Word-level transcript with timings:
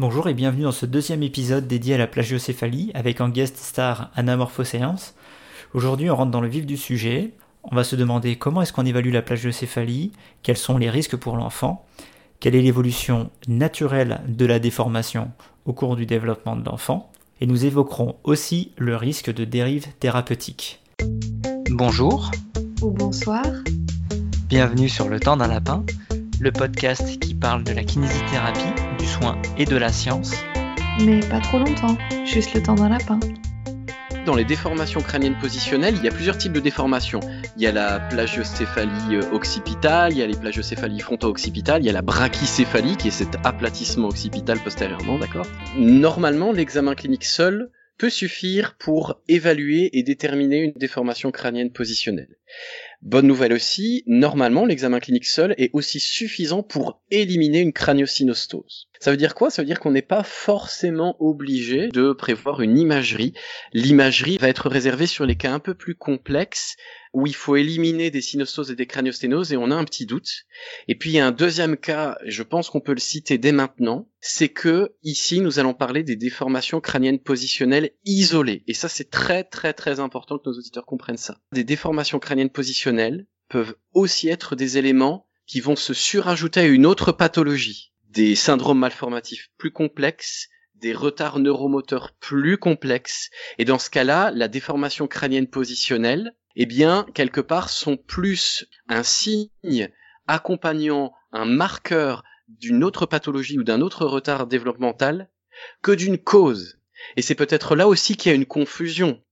Bonjour 0.00 0.28
et 0.28 0.34
bienvenue 0.34 0.62
dans 0.62 0.70
ce 0.70 0.86
deuxième 0.86 1.24
épisode 1.24 1.66
dédié 1.66 1.96
à 1.96 1.98
la 1.98 2.06
plagiocéphalie 2.06 2.92
avec 2.94 3.20
en 3.20 3.28
guest 3.28 3.56
star 3.56 4.12
Anamorphoséance. 4.14 5.16
Aujourd'hui, 5.74 6.08
on 6.08 6.14
rentre 6.14 6.30
dans 6.30 6.40
le 6.40 6.46
vif 6.46 6.66
du 6.66 6.76
sujet. 6.76 7.32
On 7.64 7.74
va 7.74 7.82
se 7.82 7.96
demander 7.96 8.36
comment 8.36 8.62
est-ce 8.62 8.72
qu'on 8.72 8.86
évalue 8.86 9.12
la 9.12 9.22
plagiocéphalie, 9.22 10.12
quels 10.44 10.56
sont 10.56 10.78
les 10.78 10.88
risques 10.88 11.16
pour 11.16 11.36
l'enfant, 11.36 11.84
quelle 12.38 12.54
est 12.54 12.62
l'évolution 12.62 13.32
naturelle 13.48 14.20
de 14.28 14.46
la 14.46 14.60
déformation 14.60 15.32
au 15.64 15.72
cours 15.72 15.96
du 15.96 16.06
développement 16.06 16.54
de 16.54 16.64
l'enfant, 16.64 17.10
et 17.40 17.48
nous 17.48 17.66
évoquerons 17.66 18.14
aussi 18.22 18.70
le 18.76 18.94
risque 18.94 19.34
de 19.34 19.44
dérive 19.44 19.88
thérapeutique. 19.98 20.80
Bonjour. 21.72 22.30
Ou 22.82 22.92
bonsoir. 22.92 23.44
Bienvenue 24.48 24.88
sur 24.88 25.08
Le 25.08 25.18
temps 25.18 25.36
d'un 25.36 25.48
lapin, 25.48 25.84
le 26.38 26.52
podcast 26.52 27.18
qui 27.18 27.34
parle 27.34 27.64
de 27.64 27.72
la 27.72 27.82
kinésithérapie, 27.82 28.80
soin 29.08 29.40
et 29.56 29.64
de 29.64 29.76
la 29.76 29.90
science. 29.90 30.32
Mais 31.04 31.20
pas 31.20 31.40
trop 31.40 31.58
longtemps, 31.58 31.96
juste 32.24 32.54
le 32.54 32.62
temps 32.62 32.74
d'un 32.74 32.88
lapin. 32.88 33.18
Dans 34.26 34.34
les 34.34 34.44
déformations 34.44 35.00
crâniennes 35.00 35.38
positionnelles, 35.38 35.94
il 35.96 36.04
y 36.04 36.08
a 36.08 36.10
plusieurs 36.10 36.36
types 36.36 36.52
de 36.52 36.60
déformations. 36.60 37.20
Il 37.56 37.62
y 37.62 37.66
a 37.66 37.72
la 37.72 37.98
plagiocéphalie 37.98 39.16
euh, 39.16 39.32
occipitale, 39.32 40.12
il 40.12 40.18
y 40.18 40.22
a 40.22 40.26
les 40.26 40.36
plagiocéphalies 40.36 41.00
fronto-occipitales, 41.00 41.82
il 41.82 41.86
y 41.86 41.88
a 41.88 41.94
la 41.94 42.02
brachycéphalie 42.02 42.96
qui 42.98 43.08
est 43.08 43.12
cet 43.12 43.36
aplatissement 43.44 44.08
occipital 44.08 44.58
postérieurement, 44.58 45.18
d'accord? 45.18 45.46
Normalement, 45.78 46.52
l'examen 46.52 46.94
clinique 46.94 47.24
seul 47.24 47.70
peut 47.96 48.10
suffire 48.10 48.76
pour 48.78 49.20
évaluer 49.28 49.98
et 49.98 50.02
déterminer 50.02 50.58
une 50.58 50.72
déformation 50.72 51.30
crânienne 51.30 51.72
positionnelle. 51.72 52.36
Bonne 53.02 53.28
nouvelle 53.28 53.52
aussi, 53.52 54.02
normalement 54.06 54.66
l'examen 54.66 54.98
clinique 54.98 55.26
seul 55.26 55.54
est 55.56 55.70
aussi 55.72 56.00
suffisant 56.00 56.64
pour 56.64 57.00
éliminer 57.12 57.60
une 57.60 57.72
craniosynostose. 57.72 58.88
Ça 58.98 59.12
veut 59.12 59.16
dire 59.16 59.36
quoi? 59.36 59.50
Ça 59.50 59.62
veut 59.62 59.66
dire 59.66 59.78
qu'on 59.78 59.92
n'est 59.92 60.02
pas 60.02 60.24
forcément 60.24 61.16
obligé 61.20 61.88
de 61.88 62.12
prévoir 62.12 62.60
une 62.60 62.76
imagerie. 62.76 63.34
L'imagerie 63.72 64.38
va 64.38 64.48
être 64.48 64.68
réservée 64.68 65.06
sur 65.06 65.26
les 65.26 65.36
cas 65.36 65.52
un 65.52 65.60
peu 65.60 65.74
plus 65.74 65.94
complexes 65.94 66.76
où 67.12 67.26
il 67.26 67.34
faut 67.34 67.56
éliminer 67.56 68.10
des 68.10 68.20
synostoses 68.20 68.70
et 68.70 68.76
des 68.76 68.86
craniosténoses 68.86 69.52
et 69.52 69.56
on 69.56 69.70
a 69.70 69.74
un 69.74 69.84
petit 69.84 70.06
doute. 70.06 70.44
Et 70.88 70.94
puis 70.94 71.10
il 71.10 71.14
y 71.14 71.20
a 71.20 71.26
un 71.26 71.32
deuxième 71.32 71.76
cas, 71.76 72.18
je 72.24 72.42
pense 72.42 72.70
qu'on 72.70 72.80
peut 72.80 72.92
le 72.92 73.00
citer 73.00 73.38
dès 73.38 73.52
maintenant, 73.52 74.08
c'est 74.20 74.48
que 74.48 74.94
ici 75.02 75.40
nous 75.40 75.58
allons 75.58 75.74
parler 75.74 76.02
des 76.02 76.16
déformations 76.16 76.80
crâniennes 76.80 77.20
positionnelles 77.20 77.90
isolées. 78.04 78.64
Et 78.66 78.74
ça 78.74 78.88
c'est 78.88 79.10
très 79.10 79.44
très 79.44 79.72
très 79.72 80.00
important 80.00 80.38
que 80.38 80.48
nos 80.48 80.58
auditeurs 80.58 80.86
comprennent 80.86 81.16
ça. 81.16 81.38
Des 81.52 81.64
déformations 81.64 82.18
crâniennes 82.18 82.50
positionnelles 82.50 83.26
peuvent 83.48 83.74
aussi 83.94 84.28
être 84.28 84.56
des 84.56 84.78
éléments 84.78 85.26
qui 85.46 85.60
vont 85.60 85.76
se 85.76 85.94
surajouter 85.94 86.60
à 86.60 86.66
une 86.66 86.86
autre 86.86 87.12
pathologie 87.12 87.92
des 88.10 88.34
syndromes 88.34 88.78
malformatifs 88.78 89.50
plus 89.58 89.70
complexes, 89.70 90.48
des 90.74 90.92
retards 90.92 91.38
neuromoteurs 91.38 92.12
plus 92.20 92.58
complexes. 92.58 93.30
Et 93.58 93.64
dans 93.64 93.78
ce 93.78 93.90
cas-là, 93.90 94.30
la 94.30 94.48
déformation 94.48 95.06
crânienne 95.06 95.48
positionnelle, 95.48 96.34
eh 96.58 96.66
bien, 96.66 97.06
quelque 97.14 97.40
part, 97.40 97.70
sont 97.70 97.96
plus 97.96 98.66
un 98.88 99.02
signe 99.02 99.88
accompagnant 100.26 101.12
un 101.32 101.46
marqueur 101.46 102.24
d'une 102.48 102.84
autre 102.84 103.06
pathologie 103.06 103.58
ou 103.58 103.64
d'un 103.64 103.80
autre 103.80 104.04
retard 104.04 104.46
développemental 104.46 105.30
que 105.82 105.92
d'une 105.92 106.18
cause. 106.18 106.78
Et 107.16 107.22
c'est 107.22 107.34
peut-être 107.34 107.76
là 107.76 107.88
aussi 107.88 108.16
qu'il 108.16 108.30
y 108.30 108.32
a 108.32 108.36
une 108.36 108.46
confusion 108.46 109.22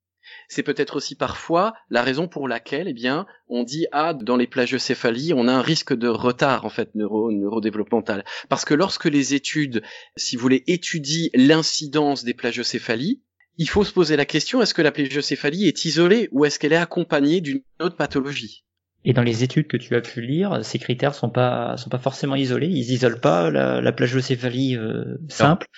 c'est 0.48 0.62
peut-être 0.62 0.96
aussi 0.96 1.14
parfois 1.14 1.74
la 1.90 2.02
raison 2.02 2.28
pour 2.28 2.48
laquelle, 2.48 2.88
eh 2.88 2.92
bien, 2.92 3.26
on 3.48 3.64
dit 3.64 3.86
ah 3.92 4.14
dans 4.14 4.36
les 4.36 4.46
plagiocéphalies, 4.46 5.32
on 5.34 5.48
a 5.48 5.52
un 5.52 5.62
risque 5.62 5.94
de 5.94 6.08
retard 6.08 6.64
en 6.64 6.68
fait 6.68 6.94
neuro 6.94 7.32
neurodéveloppemental, 7.32 8.24
parce 8.48 8.64
que 8.64 8.74
lorsque 8.74 9.06
les 9.06 9.34
études, 9.34 9.82
si 10.16 10.36
vous 10.36 10.42
voulez, 10.42 10.64
étudient 10.66 11.30
l'incidence 11.34 12.24
des 12.24 12.34
plagiocéphalies, 12.34 13.22
il 13.58 13.68
faut 13.68 13.84
se 13.84 13.92
poser 13.92 14.16
la 14.16 14.24
question 14.24 14.62
est-ce 14.62 14.74
que 14.74 14.82
la 14.82 14.92
plagiocéphalie 14.92 15.66
est 15.66 15.84
isolée 15.84 16.28
ou 16.32 16.44
est-ce 16.44 16.58
qu'elle 16.58 16.72
est 16.72 16.76
accompagnée 16.76 17.40
d'une 17.40 17.60
autre 17.80 17.96
pathologie? 17.96 18.64
Et 19.04 19.12
dans 19.12 19.22
les 19.22 19.44
études 19.44 19.68
que 19.68 19.76
tu 19.76 19.94
as 19.94 20.00
pu 20.00 20.20
lire, 20.20 20.64
ces 20.64 20.78
critères 20.78 21.14
sont 21.14 21.30
pas 21.30 21.76
sont 21.76 21.90
pas 21.90 21.98
forcément 21.98 22.34
isolés. 22.34 22.66
Ils 22.66 22.90
isolent 22.90 23.20
pas 23.20 23.50
la, 23.50 23.80
la 23.80 23.92
plagiocéphalie 23.92 24.76
euh, 24.76 25.16
simple. 25.28 25.68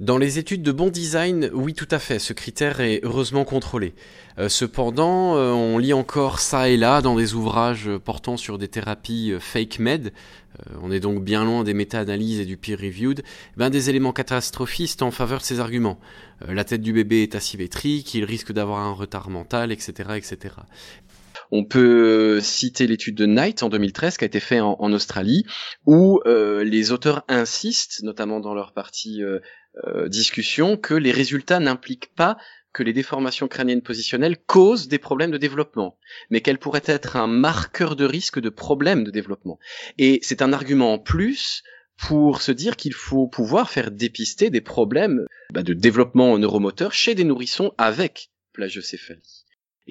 Dans 0.00 0.16
les 0.16 0.38
études 0.38 0.62
de 0.62 0.72
bon 0.72 0.88
design, 0.88 1.50
oui 1.52 1.74
tout 1.74 1.88
à 1.90 1.98
fait, 1.98 2.18
ce 2.18 2.32
critère 2.32 2.80
est 2.80 3.00
heureusement 3.02 3.44
contrôlé. 3.44 3.92
Euh, 4.38 4.48
cependant, 4.48 5.36
euh, 5.36 5.50
on 5.50 5.76
lit 5.76 5.92
encore 5.92 6.40
ça 6.40 6.70
et 6.70 6.78
là 6.78 7.02
dans 7.02 7.16
des 7.16 7.34
ouvrages 7.34 7.90
portant 8.02 8.38
sur 8.38 8.56
des 8.56 8.68
thérapies 8.68 9.34
fake 9.38 9.78
med, 9.78 10.12
on 10.82 10.90
est 10.90 11.00
donc 11.00 11.24
bien 11.24 11.44
loin 11.44 11.64
des 11.64 11.74
méta-analyses 11.74 12.40
et 12.40 12.44
du 12.44 12.56
peer-reviewed, 12.56 13.22
ben 13.56 13.70
des 13.70 13.90
éléments 13.90 14.12
catastrophistes 14.12 15.02
en 15.02 15.10
faveur 15.10 15.40
de 15.40 15.44
ces 15.44 15.60
arguments. 15.60 15.98
la 16.46 16.64
tête 16.64 16.82
du 16.82 16.92
bébé 16.92 17.22
est 17.22 17.34
asymétrique, 17.34 18.14
il 18.14 18.24
risque 18.24 18.52
d'avoir 18.52 18.80
un 18.80 18.92
retard 18.92 19.30
mental, 19.30 19.72
etc. 19.72 20.10
etc. 20.16 20.54
On 21.52 21.64
peut 21.64 22.40
citer 22.40 22.86
l'étude 22.86 23.16
de 23.16 23.26
Knight 23.26 23.62
en 23.62 23.68
2013 23.68 24.18
qui 24.18 24.24
a 24.24 24.26
été 24.26 24.40
faite 24.40 24.62
en, 24.62 24.92
Australie, 24.92 25.44
où 25.86 26.20
les 26.26 26.92
auteurs 26.92 27.24
insistent, 27.28 28.02
notamment 28.02 28.40
dans 28.40 28.54
leur 28.54 28.72
partie 28.72 29.22
euh, 29.86 30.08
discussion 30.08 30.76
que 30.76 30.94
les 30.94 31.12
résultats 31.12 31.60
n'impliquent 31.60 32.12
pas 32.16 32.36
que 32.72 32.82
les 32.82 32.92
déformations 32.92 33.48
crâniennes 33.48 33.82
positionnelles 33.82 34.38
causent 34.38 34.88
des 34.88 34.98
problèmes 34.98 35.30
de 35.30 35.38
développement, 35.38 35.98
mais 36.30 36.40
qu'elles 36.40 36.58
pourraient 36.58 36.82
être 36.84 37.16
un 37.16 37.26
marqueur 37.26 37.96
de 37.96 38.04
risque 38.04 38.40
de 38.40 38.48
problèmes 38.48 39.04
de 39.04 39.10
développement. 39.10 39.58
Et 39.98 40.20
c'est 40.22 40.42
un 40.42 40.52
argument 40.52 40.94
en 40.94 40.98
plus 40.98 41.62
pour 41.96 42.40
se 42.40 42.52
dire 42.52 42.76
qu'il 42.76 42.94
faut 42.94 43.26
pouvoir 43.26 43.70
faire 43.70 43.90
dépister 43.90 44.50
des 44.50 44.60
problèmes 44.60 45.26
bah, 45.52 45.62
de 45.62 45.74
développement 45.74 46.38
neuromoteur 46.38 46.92
chez 46.92 47.14
des 47.14 47.24
nourrissons 47.24 47.72
avec 47.76 48.30
plagiocéphalie. 48.52 49.39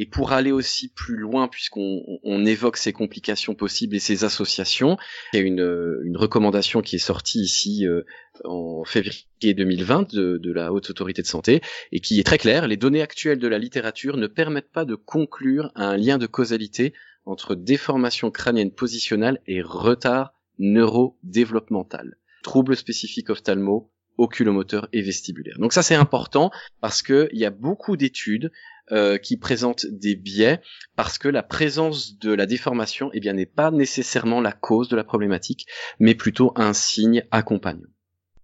Et 0.01 0.05
pour 0.05 0.31
aller 0.31 0.53
aussi 0.53 0.87
plus 0.87 1.17
loin, 1.17 1.49
puisqu'on 1.49 2.45
évoque 2.45 2.77
ces 2.77 2.93
complications 2.93 3.53
possibles 3.53 3.97
et 3.97 3.99
ces 3.99 4.23
associations, 4.23 4.97
il 5.33 5.39
y 5.39 5.43
a 5.43 5.45
une, 5.45 5.99
une 6.05 6.15
recommandation 6.15 6.81
qui 6.81 6.95
est 6.95 6.99
sortie 6.99 7.41
ici 7.41 7.85
euh, 7.85 8.03
en 8.45 8.85
février 8.85 9.25
2020 9.43 10.13
de, 10.13 10.37
de, 10.37 10.53
la 10.53 10.71
Haute 10.71 10.89
Autorité 10.89 11.21
de 11.21 11.27
Santé 11.27 11.59
et 11.91 11.99
qui 11.99 12.17
est 12.17 12.23
très 12.23 12.37
claire. 12.37 12.65
Les 12.69 12.77
données 12.77 13.01
actuelles 13.01 13.39
de 13.39 13.47
la 13.49 13.57
littérature 13.57 14.15
ne 14.15 14.27
permettent 14.27 14.71
pas 14.71 14.85
de 14.85 14.95
conclure 14.95 15.69
un 15.75 15.97
lien 15.97 16.17
de 16.17 16.27
causalité 16.27 16.93
entre 17.25 17.53
déformation 17.53 18.31
crânienne 18.31 18.71
positionnelle 18.71 19.41
et 19.47 19.61
retard 19.61 20.31
neurodéveloppemental. 20.59 22.15
Troubles 22.41 22.77
spécifiques 22.77 23.29
ophtalmo, 23.29 23.91
oculomoteur 24.19 24.87
et 24.93 25.01
vestibulaire. 25.01 25.57
Donc 25.59 25.73
ça 25.73 25.81
c'est 25.81 25.95
important 25.95 26.51
parce 26.81 27.01
que 27.01 27.29
il 27.31 27.39
y 27.39 27.45
a 27.45 27.49
beaucoup 27.49 27.97
d'études 27.97 28.51
euh, 28.91 29.17
qui 29.17 29.37
présentent 29.37 29.85
des 29.85 30.15
biais 30.15 30.61
parce 30.95 31.17
que 31.17 31.27
la 31.27 31.43
présence 31.43 32.17
de 32.17 32.33
la 32.33 32.45
déformation 32.45 33.09
eh 33.13 33.19
bien 33.19 33.33
n'est 33.33 33.45
pas 33.45 33.71
nécessairement 33.71 34.41
la 34.41 34.51
cause 34.51 34.89
de 34.89 34.95
la 34.95 35.03
problématique, 35.03 35.67
mais 35.99 36.15
plutôt 36.15 36.53
un 36.55 36.73
signe 36.73 37.23
accompagnant. 37.31 37.87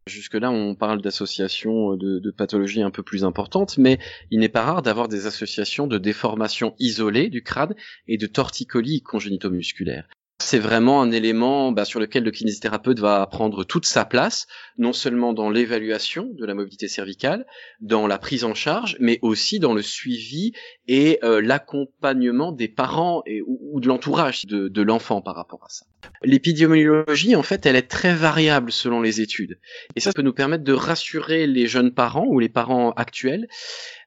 Jusque-là, 0.08 0.52
on 0.52 0.76
parle 0.76 1.02
d'associations 1.02 1.96
de, 1.96 2.20
de, 2.20 2.32
pathologies 2.32 2.84
un 2.84 2.92
peu 2.92 3.02
plus 3.02 3.24
importantes, 3.24 3.80
mais 3.80 3.98
il 4.30 4.40
n'est 4.40 4.50
pas 4.50 4.62
rare 4.62 4.84
d'avoir 4.84 5.08
des 5.08 5.26
associations 5.26 5.88
de 5.88 5.98
déformations 5.98 6.76
isolées 6.78 7.30
du 7.30 7.42
crâne 7.42 7.74
et 8.08 8.18
de 8.18 8.28
torticolis 8.28 9.02
congénito-musculaires. 9.02 10.08
C'est 10.40 10.60
vraiment 10.60 11.02
un 11.02 11.12
élément 11.12 11.72
bah, 11.72 11.86
sur 11.86 12.02
lequel 12.02 12.26
le 12.26 12.32
kinésithérapeute 12.32 13.00
va 13.00 13.26
prendre 13.26 13.64
toute 13.64 13.86
sa 13.86 14.04
place, 14.04 14.48
non 14.78 14.92
seulement 14.92 15.32
dans 15.32 15.50
l'évaluation 15.50 16.30
de 16.34 16.46
la 16.46 16.54
mobilité 16.54 16.90
cervicale, 16.90 17.46
dans 17.80 18.06
la 18.06 18.18
prise 18.18 18.44
en 18.44 18.54
charge, 18.54 18.98
mais 19.00 19.18
aussi 19.22 19.60
dans 19.60 19.74
le 19.74 19.82
suivi 19.82 20.52
et 20.90 21.20
euh, 21.24 21.42
l'accompagnement 21.42 22.52
des 22.52 22.68
parents 22.68 23.24
ou, 23.48 23.80
de 23.80 23.88
l'entourage 23.88 24.46
de, 24.46 24.68
de 24.68 24.82
l'enfant 24.82 25.22
par 25.22 25.36
rapport 25.36 25.64
à 25.64 25.70
ça. 25.70 25.86
L'épidémiologie, 26.22 27.38
en 27.38 27.44
fait, 27.44 27.66
elle 27.66 27.78
est 27.78 27.90
très 27.90 28.14
variable 28.14 28.74
selon 28.74 29.02
les 29.02 29.22
études. 29.22 29.58
Et 29.96 30.02
ça 30.02 30.12
peut 30.12 30.22
nous 30.22 30.34
permettre 30.34 30.66
de 30.66 30.74
rassurer 30.74 31.48
les 31.48 31.66
jeunes 31.68 31.94
parents 31.94 32.26
ou 32.28 32.40
les 32.40 32.50
parents 32.50 32.92
actuels. 32.92 33.48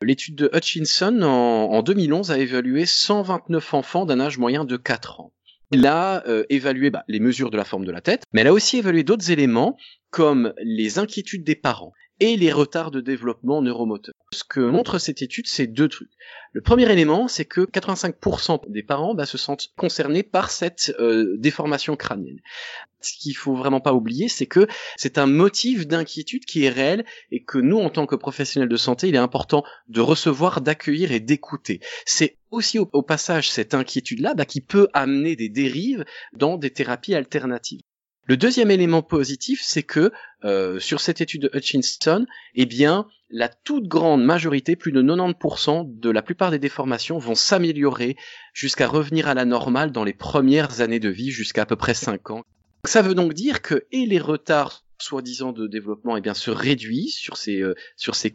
L'étude 0.02 0.34
de 0.34 0.50
Hutchinson 0.52 1.22
en, 1.22 1.72
en 1.72 1.82
2011 1.82 2.30
a 2.30 2.38
évalué 2.38 2.84
129 2.84 3.72
enfants 3.72 4.04
d'un 4.04 4.20
âge 4.20 4.36
moyen 4.36 4.66
de 4.66 4.76
4 4.76 5.20
ans. 5.20 5.32
Elle 5.72 5.86
a 5.86 6.26
euh, 6.26 6.44
évalué 6.48 6.90
bah, 6.90 7.04
les 7.08 7.20
mesures 7.20 7.50
de 7.50 7.56
la 7.56 7.64
forme 7.64 7.84
de 7.84 7.92
la 7.92 8.00
tête, 8.00 8.24
mais 8.32 8.40
elle 8.40 8.46
a 8.46 8.52
aussi 8.52 8.78
évalué 8.78 9.04
d'autres 9.04 9.30
éléments 9.30 9.76
comme 10.10 10.54
les 10.62 10.98
inquiétudes 10.98 11.44
des 11.44 11.56
parents 11.56 11.92
et 12.20 12.36
les 12.36 12.52
retards 12.52 12.90
de 12.90 13.00
développement 13.00 13.62
neuromoteur. 13.62 14.14
Ce 14.32 14.44
que 14.44 14.60
montre 14.60 14.98
cette 14.98 15.22
étude, 15.22 15.46
c'est 15.46 15.66
deux 15.66 15.88
trucs. 15.88 16.10
Le 16.52 16.60
premier 16.60 16.90
élément, 16.90 17.28
c'est 17.28 17.44
que 17.44 17.60
85% 17.60 18.70
des 18.70 18.82
parents 18.82 19.14
bah, 19.14 19.26
se 19.26 19.38
sentent 19.38 19.68
concernés 19.76 20.22
par 20.22 20.50
cette 20.50 20.94
euh, 20.98 21.36
déformation 21.38 21.96
crânienne. 21.96 22.40
Ce 23.00 23.12
qu'il 23.16 23.36
faut 23.36 23.54
vraiment 23.54 23.80
pas 23.80 23.94
oublier, 23.94 24.28
c'est 24.28 24.46
que 24.46 24.66
c'est 24.96 25.18
un 25.18 25.26
motif 25.26 25.86
d'inquiétude 25.86 26.44
qui 26.44 26.64
est 26.64 26.70
réel 26.70 27.04
et 27.30 27.44
que 27.44 27.58
nous, 27.58 27.78
en 27.78 27.90
tant 27.90 28.06
que 28.06 28.16
professionnels 28.16 28.68
de 28.68 28.76
santé, 28.76 29.08
il 29.08 29.14
est 29.14 29.18
important 29.18 29.62
de 29.88 30.00
recevoir, 30.00 30.60
d'accueillir 30.60 31.12
et 31.12 31.20
d'écouter. 31.20 31.80
C'est 32.04 32.38
aussi 32.50 32.78
au, 32.78 33.02
passage 33.02 33.50
cette 33.50 33.74
inquiétude-là 33.74 34.34
bah, 34.34 34.44
qui 34.44 34.60
peut 34.60 34.88
amener 34.94 35.36
des 35.36 35.48
dérives 35.48 36.04
dans 36.32 36.56
des 36.56 36.70
thérapies 36.70 37.14
alternatives. 37.14 37.80
Le 38.28 38.36
deuxième 38.36 38.70
élément 38.70 39.00
positif, 39.00 39.62
c'est 39.64 39.82
que 39.82 40.12
euh, 40.44 40.78
sur 40.78 41.00
cette 41.00 41.22
étude 41.22 41.42
de 41.42 41.50
Hutchinson, 41.54 42.26
eh 42.54 42.66
bien, 42.66 43.06
la 43.30 43.48
toute 43.48 43.88
grande 43.88 44.22
majorité, 44.22 44.76
plus 44.76 44.92
de 44.92 45.02
90% 45.02 45.98
de 45.98 46.10
la 46.10 46.20
plupart 46.20 46.50
des 46.50 46.58
déformations 46.58 47.16
vont 47.16 47.34
s'améliorer 47.34 48.16
jusqu'à 48.52 48.86
revenir 48.86 49.28
à 49.28 49.34
la 49.34 49.46
normale 49.46 49.92
dans 49.92 50.04
les 50.04 50.12
premières 50.12 50.82
années 50.82 51.00
de 51.00 51.08
vie, 51.08 51.30
jusqu'à 51.30 51.62
à 51.62 51.66
peu 51.66 51.76
près 51.76 51.94
5 51.94 52.30
ans. 52.30 52.44
Ça 52.84 53.00
veut 53.00 53.14
donc 53.14 53.32
dire 53.32 53.62
que 53.62 53.86
et 53.92 54.04
les 54.04 54.19
retards 54.19 54.84
soi-disant 55.00 55.52
de 55.52 55.66
développement 55.66 56.16
eh 56.16 56.20
bien 56.20 56.34
se 56.34 56.50
réduisent 56.50 57.16
sur 57.16 57.36
ces 57.36 57.62
euh, 57.62 57.75
sur 57.96 58.14
ces 58.14 58.32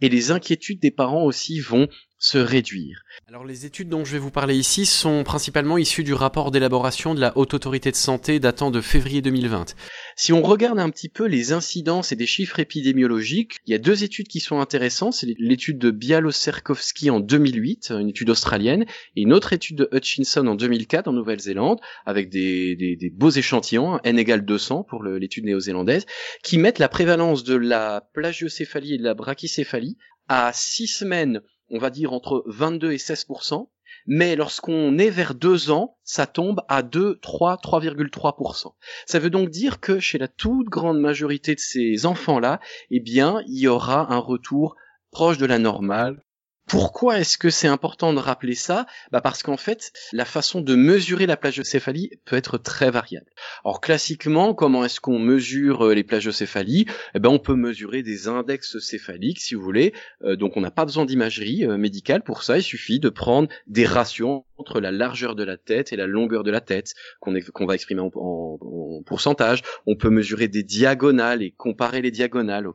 et 0.00 0.08
les 0.08 0.30
inquiétudes 0.30 0.80
des 0.80 0.90
parents 0.90 1.24
aussi 1.24 1.60
vont 1.60 1.88
se 2.24 2.38
réduire. 2.38 3.02
Alors 3.28 3.44
les 3.44 3.66
études 3.66 3.90
dont 3.90 4.02
je 4.02 4.12
vais 4.12 4.18
vous 4.18 4.30
parler 4.30 4.56
ici 4.56 4.86
sont 4.86 5.24
principalement 5.24 5.76
issues 5.76 6.04
du 6.04 6.14
rapport 6.14 6.50
d'élaboration 6.50 7.14
de 7.14 7.20
la 7.20 7.36
Haute 7.36 7.52
Autorité 7.52 7.90
de 7.90 7.96
Santé 7.96 8.40
datant 8.40 8.70
de 8.70 8.80
février 8.80 9.20
2020. 9.20 9.74
Si 10.16 10.32
on 10.32 10.40
regarde 10.40 10.78
un 10.78 10.88
petit 10.88 11.10
peu 11.10 11.26
les 11.26 11.52
incidences 11.52 12.12
et 12.12 12.16
des 12.16 12.24
chiffres 12.24 12.60
épidémiologiques, 12.60 13.58
il 13.66 13.72
y 13.72 13.74
a 13.74 13.78
deux 13.78 14.04
études 14.04 14.28
qui 14.28 14.40
sont 14.40 14.58
intéressantes. 14.60 15.12
C'est 15.12 15.34
l'étude 15.38 15.76
de 15.76 15.90
Bialoserkovski 15.90 17.10
en 17.10 17.20
2008, 17.20 17.90
une 17.90 18.08
étude 18.08 18.30
australienne, 18.30 18.86
et 19.16 19.20
une 19.20 19.34
autre 19.34 19.52
étude 19.52 19.76
de 19.76 19.88
Hutchinson 19.92 20.46
en 20.46 20.54
2004 20.54 21.08
en 21.08 21.12
Nouvelle-Zélande, 21.12 21.80
avec 22.06 22.30
des, 22.30 22.74
des, 22.74 22.96
des, 22.96 23.10
beaux 23.10 23.28
échantillons, 23.28 24.00
n 24.02 24.18
égale 24.18 24.46
200 24.46 24.84
pour 24.84 25.04
l'étude 25.04 25.44
néo-zélandaise, 25.44 26.06
qui 26.42 26.56
mettent 26.56 26.78
la 26.78 26.88
prévalence 26.88 27.44
de 27.44 27.54
la 27.54 28.08
plagiocéphalie 28.14 28.94
et 28.94 28.98
de 28.98 29.04
la 29.04 29.12
brachycéphalie 29.12 29.98
à 30.26 30.52
six 30.54 30.86
semaines 30.86 31.42
on 31.70 31.78
va 31.78 31.90
dire 31.90 32.12
entre 32.12 32.44
22 32.46 32.92
et 32.92 32.96
16% 32.96 33.68
mais 34.06 34.36
lorsqu'on 34.36 34.98
est 34.98 35.10
vers 35.10 35.34
deux 35.34 35.70
ans, 35.70 35.96
ça 36.02 36.26
tombe 36.26 36.60
à 36.68 36.82
2, 36.82 37.18
3, 37.20 37.56
3,3%. 37.56 38.74
Ça 39.06 39.18
veut 39.18 39.30
donc 39.30 39.50
dire 39.50 39.80
que 39.80 39.98
chez 39.98 40.18
la 40.18 40.28
toute 40.28 40.68
grande 40.68 41.00
majorité 41.00 41.54
de 41.54 41.60
ces 41.60 42.04
enfants-là, 42.04 42.60
eh 42.90 43.00
bien, 43.00 43.42
il 43.46 43.58
y 43.58 43.68
aura 43.68 44.12
un 44.12 44.18
retour 44.18 44.76
proche 45.10 45.38
de 45.38 45.46
la 45.46 45.58
normale, 45.58 46.22
pourquoi 46.66 47.18
est-ce 47.18 47.36
que 47.36 47.50
c'est 47.50 47.68
important 47.68 48.14
de 48.14 48.18
rappeler 48.18 48.54
ça? 48.54 48.86
Bah 49.12 49.20
Parce 49.20 49.42
qu'en 49.42 49.58
fait, 49.58 49.92
la 50.12 50.24
façon 50.24 50.62
de 50.62 50.74
mesurer 50.74 51.26
la 51.26 51.36
plagiocéphalie 51.36 52.10
peut 52.24 52.36
être 52.36 52.56
très 52.56 52.90
variable. 52.90 53.26
Alors 53.64 53.80
classiquement, 53.80 54.54
comment 54.54 54.84
est-ce 54.84 55.00
qu'on 55.00 55.18
mesure 55.18 55.86
euh, 55.86 55.94
les 55.94 56.04
plagiocéphalies? 56.04 56.86
Eh 57.14 57.18
ben, 57.18 57.28
On 57.28 57.38
peut 57.38 57.54
mesurer 57.54 58.02
des 58.02 58.28
index 58.28 58.78
céphaliques, 58.78 59.40
si 59.40 59.54
vous 59.54 59.62
voulez. 59.62 59.92
Euh, 60.22 60.36
donc 60.36 60.56
on 60.56 60.62
n'a 60.62 60.70
pas 60.70 60.86
besoin 60.86 61.04
d'imagerie 61.04 61.66
euh, 61.66 61.76
médicale 61.76 62.22
pour 62.22 62.42
ça, 62.42 62.56
il 62.56 62.62
suffit 62.62 62.98
de 62.98 63.10
prendre 63.10 63.48
des 63.66 63.84
rations 63.84 64.44
entre 64.56 64.80
la 64.80 64.92
largeur 64.92 65.34
de 65.34 65.42
la 65.42 65.56
tête 65.56 65.92
et 65.92 65.96
la 65.96 66.06
longueur 66.06 66.44
de 66.44 66.50
la 66.50 66.60
tête, 66.60 66.94
qu'on 67.20 67.66
va 67.66 67.74
exprimer 67.74 68.00
en, 68.00 68.10
en, 68.14 69.02
pourcentage. 69.04 69.62
On 69.86 69.96
peut 69.96 70.10
mesurer 70.10 70.48
des 70.48 70.62
diagonales 70.62 71.42
et 71.42 71.50
comparer 71.50 72.00
les 72.00 72.12
diagonales. 72.12 72.68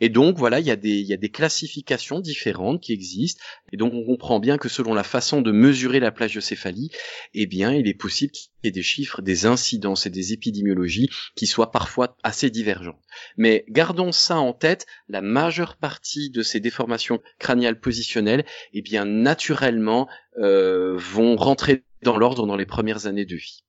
Et 0.00 0.08
donc 0.08 0.38
voilà, 0.38 0.60
il 0.60 0.66
y 0.66 0.70
a 0.70 0.76
des 0.76 1.30
classifications 1.30 2.20
différentes 2.20 2.80
qui 2.80 2.92
existent 2.92 3.33
et 3.72 3.76
donc 3.76 3.92
on 3.94 4.04
comprend 4.04 4.40
bien 4.40 4.58
que 4.58 4.68
selon 4.68 4.94
la 4.94 5.02
façon 5.02 5.42
de 5.42 5.52
mesurer 5.52 6.00
la 6.00 6.12
plagiocéphalie, 6.12 6.90
eh 7.34 7.46
bien 7.46 7.72
il 7.72 7.88
est 7.88 7.94
possible 7.94 8.32
qu'il 8.32 8.50
y 8.64 8.68
ait 8.68 8.70
des 8.70 8.82
chiffres, 8.82 9.22
des 9.22 9.46
incidences 9.46 10.06
et 10.06 10.10
des 10.10 10.32
épidémiologies 10.32 11.10
qui 11.34 11.46
soient 11.46 11.70
parfois 11.70 12.16
assez 12.22 12.50
divergents. 12.50 12.98
Mais 13.36 13.64
gardons 13.68 14.12
ça 14.12 14.36
en 14.36 14.52
tête, 14.52 14.86
la 15.08 15.20
majeure 15.20 15.76
partie 15.76 16.30
de 16.30 16.42
ces 16.42 16.60
déformations 16.60 17.20
crâniales 17.38 17.80
positionnelles, 17.80 18.44
eh 18.72 18.82
bien 18.82 19.04
naturellement 19.04 20.08
euh, 20.38 20.96
vont 20.96 21.36
rentrer 21.36 21.84
dans 22.02 22.18
l'ordre 22.18 22.46
dans 22.46 22.56
les 22.56 22.66
premières 22.66 23.06
années 23.06 23.26
de 23.26 23.36
vie 23.36 23.64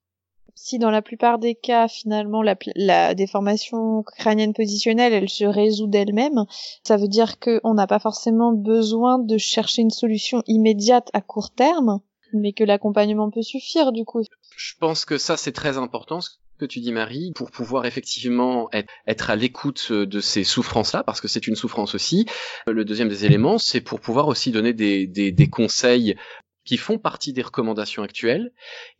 si 0.55 0.79
dans 0.79 0.89
la 0.89 1.01
plupart 1.01 1.37
des 1.37 1.53
cas, 1.53 1.87
finalement, 1.87 2.41
la, 2.41 3.13
déformation 3.13 4.03
crânienne 4.17 4.53
positionnelle, 4.53 5.13
elle 5.13 5.29
se 5.29 5.45
résout 5.45 5.87
d'elle-même, 5.87 6.45
ça 6.83 6.97
veut 6.97 7.09
dire 7.09 7.39
qu'on 7.39 7.73
n'a 7.73 7.87
pas 7.87 7.99
forcément 7.99 8.53
besoin 8.53 9.19
de 9.19 9.37
chercher 9.37 9.81
une 9.81 9.91
solution 9.91 10.41
immédiate 10.47 11.09
à 11.13 11.21
court 11.21 11.51
terme, 11.51 11.99
mais 12.33 12.53
que 12.53 12.63
l'accompagnement 12.63 13.29
peut 13.29 13.41
suffire, 13.41 13.91
du 13.91 14.05
coup. 14.05 14.23
Je 14.57 14.73
pense 14.79 15.05
que 15.05 15.17
ça, 15.17 15.37
c'est 15.37 15.51
très 15.51 15.77
important 15.77 16.21
ce 16.21 16.29
que 16.57 16.65
tu 16.65 16.79
dis 16.79 16.93
Marie, 16.93 17.33
pour 17.35 17.51
pouvoir 17.51 17.85
effectivement 17.85 18.69
être, 18.71 19.29
à 19.29 19.35
l'écoute 19.35 19.91
de 19.91 20.19
ces 20.21 20.45
souffrances-là, 20.45 21.03
parce 21.03 21.19
que 21.19 21.27
c'est 21.27 21.47
une 21.47 21.55
souffrance 21.55 21.95
aussi. 21.95 22.25
Le 22.65 22.85
deuxième 22.85 23.09
des 23.09 23.25
éléments, 23.25 23.57
c'est 23.57 23.81
pour 23.81 23.99
pouvoir 23.99 24.29
aussi 24.29 24.51
donner 24.51 24.71
des, 24.71 25.05
des 25.05 25.49
conseils 25.49 26.15
qui 26.65 26.77
font 26.77 26.97
partie 26.97 27.31
des 27.31 27.41
recommandations 27.41 28.03
actuelles 28.03 28.51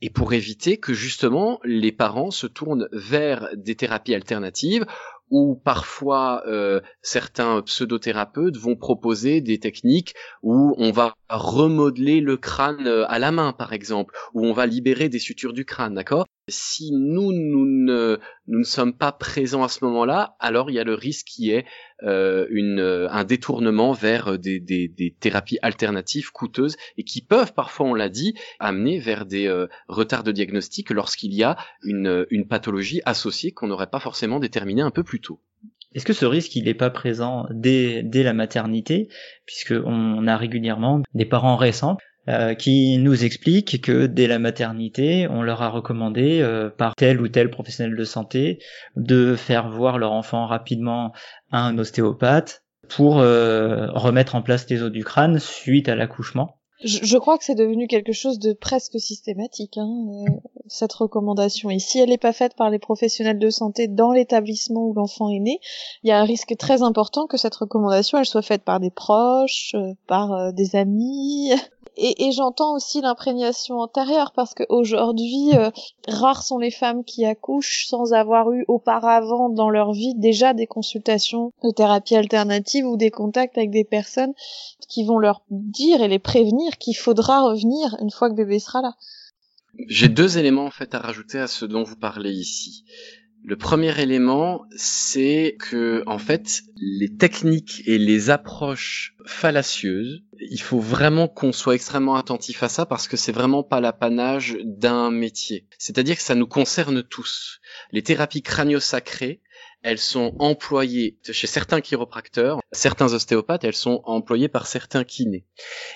et 0.01 0.09
pour 0.09 0.33
éviter 0.33 0.77
que 0.77 0.93
justement 0.93 1.59
les 1.63 1.91
parents 1.91 2.31
se 2.31 2.47
tournent 2.47 2.87
vers 2.91 3.49
des 3.55 3.75
thérapies 3.75 4.15
alternatives 4.15 4.85
où 5.29 5.55
parfois 5.55 6.43
euh, 6.47 6.81
certains 7.01 7.61
pseudothérapeutes 7.63 8.57
vont 8.57 8.75
proposer 8.75 9.41
des 9.41 9.59
techniques 9.59 10.13
où 10.43 10.75
on 10.77 10.91
va 10.91 11.15
remodeler 11.29 12.21
le 12.21 12.37
crâne 12.37 12.87
euh, 12.87 13.05
à 13.09 13.19
la 13.19 13.31
main 13.31 13.53
par 13.53 13.73
exemple, 13.73 14.15
où 14.33 14.45
on 14.45 14.53
va 14.53 14.67
libérer 14.67 15.09
des 15.09 15.19
sutures 15.19 15.53
du 15.53 15.65
crâne, 15.65 15.95
d'accord? 15.95 16.27
Si 16.47 16.91
nous, 16.91 17.31
nous 17.33 17.65
ne, 17.65 18.19
nous 18.47 18.59
ne 18.59 18.63
sommes 18.63 18.93
pas 18.93 19.11
présents 19.11 19.63
à 19.63 19.67
ce 19.67 19.83
moment-là, 19.85 20.35
alors 20.39 20.69
il 20.69 20.73
y 20.75 20.79
a 20.79 20.83
le 20.83 20.93
risque 20.93 21.27
qu'il 21.27 21.45
y 21.45 21.51
ait 21.51 21.65
euh, 22.03 22.45
une, 22.49 22.79
un 22.79 23.23
détournement 23.23 23.93
vers 23.93 24.37
des, 24.37 24.59
des, 24.59 24.87
des, 24.87 25.11
thérapies 25.11 25.57
alternatives 25.63 26.31
coûteuses 26.31 26.77
et 26.97 27.03
qui 27.03 27.21
peuvent 27.21 27.53
parfois, 27.53 27.87
on 27.87 27.93
l'a 27.93 28.09
dit, 28.09 28.35
amener 28.59 28.99
vers 28.99 29.25
des 29.25 29.47
euh, 29.47 29.67
retards 29.87 30.23
de 30.23 30.31
diagnostic 30.31 30.91
lorsqu'il 30.91 31.33
y 31.33 31.43
a 31.43 31.57
une, 31.83 32.27
une 32.29 32.47
pathologie 32.47 33.01
associée 33.05 33.51
qu'on 33.51 33.67
n'aurait 33.67 33.89
pas 33.89 33.99
forcément 33.99 34.39
déterminée 34.39 34.81
un 34.81 34.91
peu 34.91 35.03
plus 35.03 35.21
tôt. 35.21 35.39
Est-ce 35.93 36.05
que 36.05 36.13
ce 36.13 36.25
risque 36.25 36.55
il 36.55 36.65
n'est 36.65 36.73
pas 36.73 36.89
présent 36.89 37.47
dès, 37.49 38.03
dès 38.03 38.21
la 38.21 38.33
maternité, 38.33 39.07
puisque 39.45 39.73
on 39.85 40.27
a 40.27 40.35
régulièrement 40.35 41.01
des 41.13 41.25
parents 41.25 41.55
récents 41.55 41.97
euh, 42.27 42.55
qui 42.55 42.97
nous 42.97 43.23
explique 43.23 43.81
que 43.83 44.07
dès 44.07 44.25
la 44.25 44.39
maternité, 44.39 45.27
on 45.29 45.43
leur 45.43 45.61
a 45.61 45.69
recommandé 45.69 46.41
euh, 46.41 46.71
par 46.71 46.95
tel 46.95 47.21
ou 47.21 47.27
tel 47.27 47.51
professionnel 47.51 47.95
de 47.95 48.03
santé 48.03 48.57
de 48.95 49.35
faire 49.35 49.69
voir 49.69 49.99
leur 49.99 50.11
enfant 50.11 50.47
rapidement 50.47 51.11
à 51.51 51.59
un 51.59 51.77
ostéopathe 51.77 52.63
pour 52.89 53.19
euh, 53.19 53.91
remettre 53.91 54.33
en 54.33 54.41
place 54.41 54.67
les 54.71 54.81
os 54.81 54.91
du 54.91 55.03
crâne 55.03 55.37
suite 55.37 55.87
à 55.87 55.93
l'accouchement. 55.93 56.57
Je, 56.83 57.17
crois 57.17 57.37
que 57.37 57.45
c'est 57.45 57.55
devenu 57.55 57.87
quelque 57.87 58.11
chose 58.11 58.37
de 58.37 58.53
presque 58.53 58.99
systématique, 58.99 59.77
hein, 59.77 60.25
cette 60.67 60.93
recommandation. 60.93 61.69
Et 61.69 61.79
si 61.79 61.99
elle 61.99 62.09
n'est 62.09 62.17
pas 62.17 62.33
faite 62.33 62.55
par 62.55 62.69
les 62.69 62.79
professionnels 62.79 63.39
de 63.39 63.49
santé 63.49 63.87
dans 63.87 64.11
l'établissement 64.11 64.85
où 64.85 64.93
l'enfant 64.93 65.29
est 65.29 65.39
né, 65.39 65.59
il 66.03 66.09
y 66.09 66.11
a 66.11 66.19
un 66.19 66.25
risque 66.25 66.55
très 66.57 66.81
important 66.81 67.27
que 67.27 67.37
cette 67.37 67.55
recommandation 67.55 68.17
elle 68.17 68.25
soit 68.25 68.41
faite 68.41 68.63
par 68.63 68.79
des 68.79 68.91
proches, 68.91 69.73
par 70.05 70.51
des 70.53 70.75
amis, 70.75 71.53
et, 71.97 72.31
j'entends 72.31 72.75
aussi 72.75 73.01
l'imprégnation 73.01 73.79
antérieure 73.79 74.31
parce 74.33 74.53
qu'aujourd'hui, 74.53 75.51
euh, 75.53 75.69
rares 76.07 76.43
sont 76.43 76.57
les 76.57 76.71
femmes 76.71 77.03
qui 77.03 77.25
accouchent 77.25 77.85
sans 77.87 78.13
avoir 78.13 78.51
eu 78.51 78.65
auparavant 78.67 79.49
dans 79.49 79.69
leur 79.69 79.93
vie 79.93 80.13
déjà 80.15 80.53
des 80.53 80.67
consultations 80.67 81.51
de 81.63 81.71
thérapie 81.71 82.15
alternative 82.15 82.85
ou 82.85 82.97
des 82.97 83.11
contacts 83.11 83.57
avec 83.57 83.71
des 83.71 83.83
personnes 83.83 84.33
qui 84.87 85.05
vont 85.05 85.17
leur 85.17 85.41
dire 85.49 86.01
et 86.01 86.07
les 86.07 86.19
prévenir 86.19 86.77
qu'il 86.77 86.95
faudra 86.95 87.43
revenir 87.43 87.95
une 88.01 88.11
fois 88.11 88.29
que 88.29 88.35
bébé 88.35 88.59
sera 88.59 88.81
là. 88.81 88.93
J'ai 89.87 90.09
deux 90.09 90.37
éléments 90.37 90.65
en 90.65 90.71
fait 90.71 90.95
à 90.95 90.99
rajouter 90.99 91.39
à 91.39 91.47
ce 91.47 91.65
dont 91.65 91.83
vous 91.83 91.97
parlez 91.97 92.31
ici. 92.31 92.85
Le 93.47 93.57
premier 93.57 94.01
élément, 94.01 94.65
c'est 94.75 95.55
que 95.59 96.01
en 96.07 96.17
fait, 96.17 96.63
les 96.77 97.15
techniques 97.15 97.83
et 97.85 97.99
les 97.99 98.31
approches 98.31 99.15
fallacieuses, 99.27 100.23
il 100.39 100.59
faut 100.59 100.79
vraiment 100.79 101.27
qu'on 101.27 101.51
soit 101.51 101.75
extrêmement 101.75 102.15
attentif 102.15 102.63
à 102.63 102.69
ça 102.69 102.87
parce 102.87 103.07
que 103.07 103.17
c'est 103.17 103.31
vraiment 103.31 103.61
pas 103.61 103.81
l'apanage 103.81 104.57
d'un 104.63 105.11
métier. 105.11 105.67
C'est-à-dire 105.77 106.15
que 106.15 106.23
ça 106.23 106.33
nous 106.33 106.47
concerne 106.47 107.03
tous. 107.03 107.59
Les 107.91 108.01
thérapies 108.01 108.41
crânio-sacrées, 108.41 109.41
elles 109.85 109.99
sont 109.99 110.35
employées 110.39 111.19
chez 111.29 111.45
certains 111.45 111.79
chiropracteurs, 111.79 112.59
certains 112.71 113.13
ostéopathes, 113.13 113.63
elles 113.63 113.75
sont 113.75 114.01
employées 114.05 114.47
par 114.47 114.65
certains 114.65 115.03
kinés. 115.03 115.45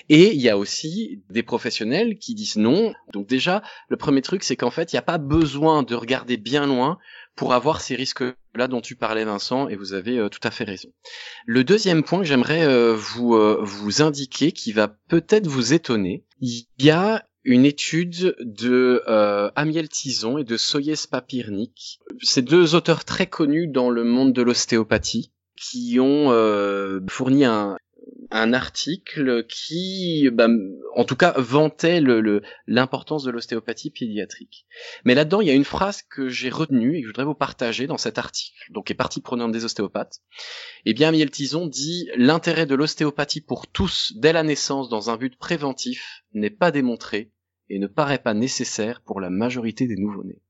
Et 0.08 0.32
il 0.32 0.40
y 0.40 0.48
a 0.48 0.56
aussi 0.56 1.24
des 1.28 1.42
professionnels 1.42 2.16
qui 2.16 2.36
disent 2.36 2.56
non. 2.56 2.94
Donc 3.12 3.26
déjà, 3.26 3.64
le 3.88 3.96
premier 3.96 4.22
truc, 4.22 4.44
c'est 4.44 4.54
qu'en 4.54 4.70
fait, 4.70 4.92
il 4.92 4.94
n'y 4.94 5.00
a 5.00 5.02
pas 5.02 5.18
besoin 5.18 5.82
de 5.82 5.96
regarder 5.96 6.36
bien 6.36 6.66
loin 6.66 6.98
pour 7.36 7.54
avoir 7.54 7.80
ces 7.80 7.94
risques-là 7.94 8.68
dont 8.68 8.80
tu 8.80 8.96
parlais 8.96 9.24
Vincent, 9.24 9.68
et 9.68 9.76
vous 9.76 9.94
avez 9.94 10.18
euh, 10.18 10.28
tout 10.28 10.40
à 10.42 10.50
fait 10.50 10.64
raison. 10.64 10.90
Le 11.46 11.64
deuxième 11.64 12.02
point 12.02 12.20
que 12.20 12.26
j'aimerais 12.26 12.66
euh, 12.66 12.94
vous, 12.94 13.34
euh, 13.34 13.58
vous 13.62 14.02
indiquer, 14.02 14.52
qui 14.52 14.72
va 14.72 14.88
peut-être 15.08 15.46
vous 15.46 15.72
étonner, 15.72 16.24
il 16.40 16.66
y 16.78 16.90
a 16.90 17.24
une 17.44 17.64
étude 17.64 18.36
de 18.40 19.02
Amiel 19.56 19.88
Tison 19.88 20.36
et 20.36 20.44
de 20.44 20.58
Soyez 20.58 20.94
Papirnik. 21.10 21.98
Ces 22.20 22.42
deux 22.42 22.74
auteurs 22.74 23.06
très 23.06 23.26
connus 23.26 23.66
dans 23.66 23.88
le 23.88 24.04
monde 24.04 24.34
de 24.34 24.42
l'ostéopathie 24.42 25.32
qui 25.56 25.98
ont 26.00 26.30
fourni 27.08 27.46
un, 27.46 27.78
un 28.30 28.52
article 28.52 29.44
qui, 29.46 30.28
bah, 30.32 30.48
en 30.94 31.04
tout 31.04 31.16
cas, 31.16 31.34
vantait 31.36 32.00
l'importance 32.66 33.24
le, 33.24 33.30
de 33.30 33.34
l'ostéopathie 33.34 33.90
pédiatrique. 33.90 34.66
Mais 35.04 35.14
là-dedans, 35.14 35.40
il 35.40 35.48
y 35.48 35.50
a 35.50 35.54
une 35.54 35.64
phrase 35.64 36.02
que 36.02 36.28
j'ai 36.28 36.50
retenue 36.50 36.96
et 36.96 37.00
que 37.00 37.06
je 37.06 37.10
voudrais 37.10 37.24
vous 37.24 37.34
partager 37.34 37.86
dans 37.86 37.98
cet 37.98 38.18
article, 38.18 38.72
donc 38.72 38.90
est 38.90 38.94
partie 38.94 39.20
prenante 39.20 39.52
des 39.52 39.64
ostéopathes. 39.64 40.20
Eh 40.84 40.94
bien, 40.94 41.12
Miel 41.12 41.30
Tison 41.30 41.66
dit 41.66 42.08
l'intérêt 42.16 42.66
de 42.66 42.74
l'ostéopathie 42.74 43.40
pour 43.40 43.66
tous 43.66 44.12
dès 44.16 44.32
la 44.32 44.42
naissance 44.42 44.88
dans 44.88 45.10
un 45.10 45.16
but 45.16 45.36
préventif 45.36 46.22
n'est 46.32 46.50
pas 46.50 46.70
démontré 46.70 47.32
et 47.68 47.78
ne 47.78 47.86
paraît 47.86 48.18
pas 48.18 48.34
nécessaire 48.34 49.00
pour 49.02 49.20
la 49.20 49.30
majorité 49.30 49.86
des 49.86 49.96
nouveau-nés 49.96 50.42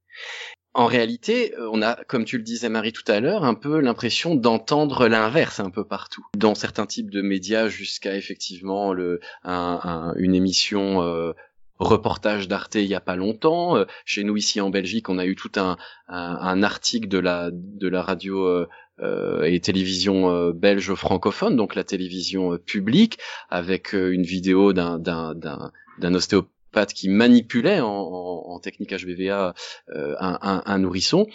en 0.72 0.86
réalité, 0.86 1.54
euh, 1.58 1.68
on 1.72 1.82
a, 1.82 1.96
comme 2.04 2.24
tu 2.24 2.36
le 2.36 2.44
disais 2.44 2.68
Marie 2.68 2.92
tout 2.92 3.10
à 3.10 3.18
l'heure, 3.20 3.44
un 3.44 3.54
peu 3.54 3.80
l'impression 3.80 4.36
d'entendre 4.36 5.08
l'inverse 5.08 5.58
un 5.58 5.70
peu 5.70 5.84
partout. 5.84 6.24
Dans 6.36 6.54
certains 6.54 6.86
types 6.86 7.10
de 7.10 7.22
médias, 7.22 7.68
jusqu'à 7.68 8.16
effectivement 8.16 8.92
le, 8.92 9.20
une 9.44 10.34
émission 10.34 11.02
euh, 11.02 11.32
reportage 11.80 12.46
d'Arte 12.46 12.76
il 12.76 12.84
y 12.84 12.94
a 12.94 13.00
pas 13.00 13.16
longtemps. 13.16 13.76
Euh, 13.76 13.84
chez 14.04 14.22
nous 14.22 14.36
ici 14.36 14.60
en 14.60 14.70
Belgique, 14.70 15.08
on 15.08 15.18
a 15.18 15.26
eu 15.26 15.34
tout 15.34 15.50
un, 15.56 15.76
un, 16.06 16.62
article 16.62 17.08
de 17.08 17.18
la 17.18 17.50
de 17.52 17.88
la 17.88 18.02
radio 18.02 18.66
et 19.42 19.58
télévision 19.60 20.50
belge 20.50 20.92
francophone, 20.94 21.56
donc 21.56 21.74
la 21.74 21.84
télévision 21.84 22.58
publique, 22.58 23.18
avec 23.48 23.94
une 23.94 24.24
vidéo 24.24 24.72
d'un 24.72 24.98
d'un 24.98 25.34
d'un 25.34 26.14
ostéopathe 26.14 26.50
qui 26.94 27.08
manipulait 27.08 27.80
en, 27.80 28.58
technique 28.62 28.92
HBVA 28.92 29.54
euh, 29.90 30.14
un, 30.18 30.78
nourrisson. 30.78 31.26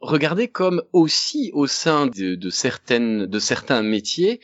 Regardez 0.00 0.48
comme 0.48 0.82
aussi 0.92 1.50
au 1.54 1.66
sein 1.66 2.06
de, 2.06 2.50
certaines, 2.50 3.26
de 3.26 3.38
certains 3.38 3.82
métiers, 3.82 4.40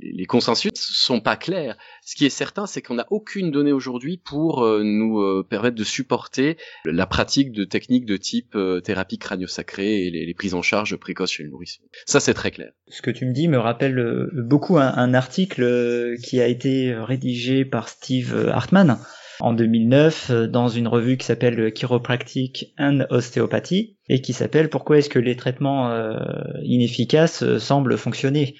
les 0.00 0.26
consensus 0.26 0.70
sont 0.74 1.20
pas 1.20 1.36
clairs. 1.36 1.76
Ce 2.04 2.14
qui 2.14 2.26
est 2.26 2.30
certain, 2.30 2.66
c'est 2.66 2.82
qu'on 2.82 2.94
n'a 2.94 3.06
aucune 3.10 3.50
donnée 3.50 3.72
aujourd'hui 3.72 4.18
pour 4.18 4.62
euh, 4.62 4.82
nous 4.84 5.20
euh, 5.20 5.46
permettre 5.48 5.76
de 5.76 5.84
supporter 5.84 6.58
la 6.84 7.06
pratique 7.06 7.52
de 7.52 7.64
techniques 7.64 8.04
de 8.04 8.18
type 8.18 8.56
thérapie 8.84 9.18
crânio-sacrée 9.18 10.06
et 10.06 10.10
les, 10.10 10.34
prises 10.34 10.54
en 10.54 10.62
charge 10.62 10.96
précoces 10.96 11.32
chez 11.32 11.42
le 11.42 11.50
nourrisson. 11.50 11.82
Ça, 12.06 12.20
c'est 12.20 12.34
très 12.34 12.50
clair. 12.50 12.72
Ce 12.88 13.02
que 13.02 13.10
tu 13.10 13.26
me 13.26 13.32
dis 13.32 13.48
me 13.48 13.58
rappelle 13.58 14.28
beaucoup 14.32 14.78
un, 14.78 14.92
un 14.94 15.14
article 15.14 16.16
qui 16.22 16.40
a 16.40 16.46
été 16.46 16.94
rédigé 16.94 17.64
par 17.64 17.88
Steve 17.88 18.48
Hartman 18.52 18.98
en 19.40 19.52
2009 19.52 20.30
euh, 20.30 20.46
dans 20.46 20.68
une 20.68 20.88
revue 20.88 21.16
qui 21.16 21.26
s'appelle 21.26 21.72
Chiropractic 21.72 22.74
and 22.78 23.04
Osteopathy 23.10 23.96
et 24.08 24.20
qui 24.20 24.32
s'appelle 24.32 24.68
Pourquoi 24.68 24.98
est-ce 24.98 25.08
que 25.08 25.18
les 25.18 25.36
traitements 25.36 25.90
euh, 25.90 26.18
inefficaces 26.62 27.42
euh, 27.42 27.58
semblent 27.58 27.96
fonctionner? 27.96 28.56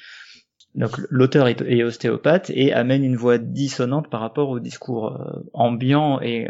Donc 0.74 0.96
l'auteur 1.10 1.48
est, 1.48 1.82
ostéopathe 1.82 2.50
et 2.50 2.72
amène 2.72 3.02
une 3.02 3.16
voix 3.16 3.38
dissonante 3.38 4.08
par 4.10 4.20
rapport 4.20 4.50
au 4.50 4.60
discours 4.60 5.18
ambiant 5.54 6.20
et 6.20 6.46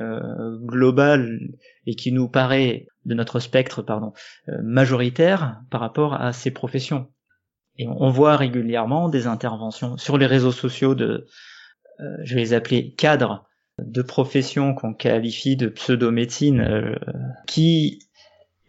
global 0.65 1.39
et 1.87 1.95
qui 1.95 2.11
nous 2.13 2.29
paraît 2.29 2.89
de 3.07 3.15
notre 3.15 3.39
spectre 3.39 3.81
pardon 3.81 4.13
majoritaire 4.63 5.63
par 5.71 5.81
rapport 5.81 6.15
à 6.15 6.33
ces 6.33 6.51
professions. 6.51 7.07
Et 7.77 7.87
on 7.87 8.11
voit 8.11 8.37
régulièrement 8.37 9.09
des 9.09 9.29
interventions 9.29 9.97
sur 9.97 10.19
les 10.19 10.27
réseaux 10.27 10.53
sociaux 10.53 10.97
de 10.97 11.27
je 12.25 12.35
vais 12.35 12.41
les 12.41 12.55
appeler 12.55 12.95
cadres 12.95 13.49
de 13.79 14.03
professions 14.03 14.75
qu'on 14.75 14.95
qualifie 14.95 15.57
de 15.57 15.69
pseudo-médecine 15.69 16.61
euh, 16.61 16.95
qui 17.47 18.01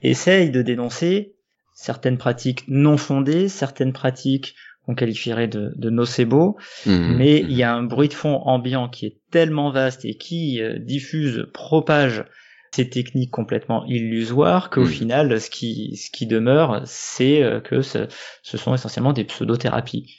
essayent 0.02 0.52
de 0.52 0.62
dénoncer 0.62 1.36
certaines 1.74 2.18
pratiques 2.18 2.64
non 2.68 2.98
fondées, 2.98 3.48
certaines 3.48 3.94
pratiques 3.94 4.56
qu'on 4.86 4.96
qualifierait 4.96 5.48
de, 5.48 5.74
de 5.76 5.90
nocebo, 5.90 6.58
mmh. 6.86 7.16
mais 7.16 7.40
il 7.40 7.54
y 7.54 7.64
a 7.64 7.74
un 7.74 7.84
bruit 7.84 8.08
de 8.08 8.14
fond 8.14 8.42
ambiant 8.46 8.90
qui 8.90 9.06
est 9.06 9.18
tellement 9.32 9.72
vaste 9.72 10.06
et 10.06 10.16
qui 10.16 10.62
euh, 10.62 10.78
diffuse, 10.80 11.48
propage 11.54 12.26
ces 12.72 12.90
techniques 12.90 13.32
complètement 13.32 13.86
illusoires 13.86 14.70
qu'au 14.70 14.84
mmh. 14.84 14.90
final, 14.90 15.42
ce 15.42 15.50
qui, 15.50 15.96
ce 15.96 16.12
qui 16.12 16.28
demeure, 16.28 16.82
c'est 16.86 17.42
euh, 17.44 17.60
que 17.60 17.82
ce, 17.82 18.08
ce 18.44 18.58
sont 18.58 18.74
essentiellement 18.74 19.14
des 19.14 19.24
pseudothérapies. 19.24 20.18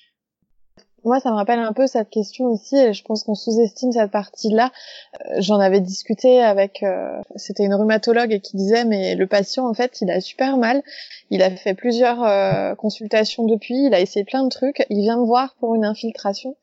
Moi, 1.05 1.19
ça 1.19 1.31
me 1.31 1.37
rappelle 1.37 1.59
un 1.59 1.73
peu 1.73 1.87
cette 1.87 2.11
question 2.11 2.47
aussi, 2.47 2.77
et 2.77 2.93
je 2.93 3.03
pense 3.05 3.25
qu'on 3.25 3.35
sous-estime 3.35 3.93
cette 3.93 4.11
partie-là. 4.11 4.71
Euh, 5.15 5.37
j'en 5.39 5.59
avais 5.59 5.81
discuté 5.81 6.43
avec, 6.43 6.83
euh, 6.83 7.21
c'était 7.37 7.65
une 7.65 7.75
rhumatologue 7.75 8.39
qui 8.41 8.57
disait, 8.57 8.85
mais 8.85 9.15
le 9.15 9.27
patient, 9.27 9.67
en 9.67 9.73
fait, 9.73 10.01
il 10.03 10.11
a 10.11 10.21
super 10.21 10.59
mal. 10.59 10.83
Il 11.31 11.43
a 11.43 11.51
fait 11.51 11.75
plusieurs 11.75 12.23
euh, 12.25 12.75
consultations 12.75 13.45
depuis, 13.45 13.87
il 13.87 13.95
a 13.95 14.01
essayé 14.01 14.25
plein 14.25 14.45
de 14.45 14.51
trucs. 14.51 14.85
Il 14.91 15.01
vient 15.01 15.17
me 15.17 15.25
voir 15.25 15.55
pour 15.59 15.75
une 15.75 15.85
infiltration. 15.85 16.57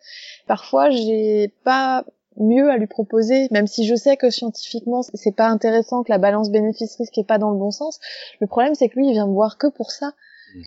Parfois, 0.45 0.91
j'ai 0.91 1.51
pas 1.63 2.03
mieux 2.39 2.69
à 2.69 2.77
lui 2.77 2.85
proposer, 2.85 3.47
même 3.49 3.65
si 3.65 3.87
je 3.87 3.95
sais 3.95 4.15
que 4.15 4.29
scientifiquement 4.29 5.01
c'est 5.01 5.35
pas 5.35 5.47
intéressant, 5.47 6.03
que 6.03 6.11
la 6.11 6.19
balance 6.19 6.51
bénéfice-risque 6.51 7.17
est 7.17 7.23
pas 7.23 7.39
dans 7.39 7.49
le 7.49 7.57
bon 7.57 7.71
sens. 7.71 7.99
Le 8.39 8.45
problème, 8.45 8.75
c'est 8.75 8.89
que 8.89 8.99
lui, 8.99 9.07
il 9.07 9.13
vient 9.13 9.25
me 9.25 9.33
voir 9.33 9.57
que 9.57 9.65
pour 9.65 9.89
ça 9.89 10.13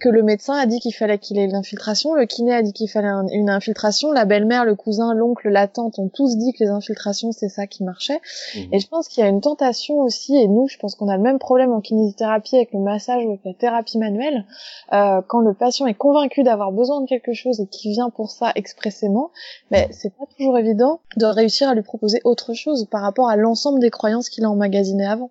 que 0.01 0.09
le 0.09 0.23
médecin 0.23 0.55
a 0.55 0.67
dit 0.67 0.79
qu'il 0.79 0.95
fallait 0.95 1.19
qu'il 1.19 1.39
ait 1.39 1.47
l'infiltration, 1.47 2.15
le 2.15 2.27
kiné 2.27 2.55
a 2.55 2.63
dit 2.63 2.73
qu'il 2.73 2.89
fallait 2.89 3.09
une 3.33 3.51
infiltration, 3.51 4.13
la 4.13 4.25
belle-mère, 4.25 4.65
le 4.65 4.75
cousin, 4.75 5.15
l'oncle, 5.15 5.49
la 5.49 5.69
tante 5.69 5.99
ont 5.99 6.09
tous 6.09 6.37
dit 6.37 6.53
que 6.53 6.65
les 6.65 6.71
infiltrations 6.71 7.33
c'est 7.33 7.49
ça 7.49 7.67
qui 7.67 7.83
marchait. 7.85 8.21
Mhm. 8.57 8.69
Et 8.73 8.81
je 8.81 8.89
pense 8.89 9.09
qu'il 9.09 9.23
y 9.23 9.27
a 9.27 9.31
une 9.31 9.41
tentation 9.41 9.99
aussi, 9.99 10.37
et 10.37 10.49
nous 10.49 10.69
je 10.69 10.79
pense 10.79 10.95
qu'on 10.95 11.09
a 11.09 11.17
le 11.17 11.23
même 11.23 11.39
problème 11.39 11.73
en 11.73 11.81
kinésithérapie 11.81 12.57
avec 12.57 12.73
le 12.73 12.81
massage 12.81 13.25
ou 13.25 13.31
avec 13.31 13.41
la 13.45 13.55
thérapie 13.55 13.99
manuelle, 13.99 14.45
euh, 14.93 15.23
quand 15.27 15.41
le 15.41 15.55
patient 15.55 15.87
est 15.87 15.95
convaincu 15.95 16.43
d'avoir 16.43 16.73
besoin 16.73 17.01
de 17.01 17.07
quelque 17.07 17.33
chose 17.33 17.61
et 17.61 17.67
qui 17.67 17.91
vient 17.91 18.11
pour 18.11 18.31
ça 18.31 18.53
expressément, 18.55 19.31
mais 19.71 19.89
c'est 19.93 20.15
pas 20.15 20.25
toujours 20.37 20.59
évident 20.59 21.01
de 21.17 21.27
réussir 21.27 21.69
à 21.69 21.75
lui 21.75 21.83
proposer 21.83 22.21
autre 22.25 22.55
chose 22.55 22.87
par 22.91 23.03
rapport 23.03 23.29
à 23.29 23.37
l'ensemble 23.37 23.81
des 23.81 23.91
croyances 23.91 24.29
qu'il 24.29 24.45
a 24.45 24.51
emmagasinées 24.51 25.07
avant 25.07 25.31